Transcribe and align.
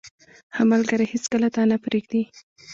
•ښه 0.55 0.63
ملګری 0.71 1.05
هیڅکله 1.13 1.47
تا 1.55 1.61
نه 1.71 1.77
پرېږدي. 1.85 2.23